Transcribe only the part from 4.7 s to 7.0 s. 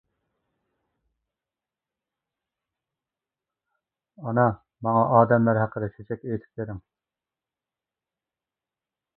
ماڭا ئادەملەر ھەققىدە چۆچەك ئېيتىپ بېرىڭ.